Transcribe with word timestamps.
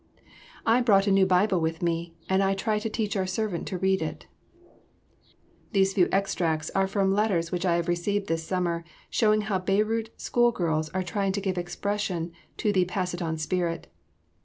"I 0.65 0.81
brought 0.81 1.05
a 1.05 1.11
new 1.11 1.27
Bible 1.27 1.59
with 1.61 1.83
me, 1.83 2.15
and 2.27 2.41
I 2.41 2.55
try 2.55 2.79
to 2.79 2.89
teach 2.89 3.15
our 3.15 3.27
servant 3.27 3.67
to 3.67 3.77
read 3.77 4.01
it." 4.01 4.25
These 5.73 5.93
few 5.93 6.09
extracts 6.11 6.71
are 6.73 6.87
from 6.87 7.13
letters 7.13 7.51
which 7.51 7.67
I 7.67 7.75
have 7.75 7.87
received 7.87 8.25
this 8.25 8.43
summer 8.43 8.83
showing 9.11 9.41
how 9.41 9.59
Beirut 9.59 10.09
school 10.19 10.51
girls 10.51 10.89
are 10.89 11.03
trying 11.03 11.33
to 11.33 11.39
give 11.41 11.55
expression 11.55 12.31
to 12.57 12.73
the 12.73 12.85
pass 12.85 13.13
it 13.13 13.21
on 13.21 13.37
spirit. 13.37 13.93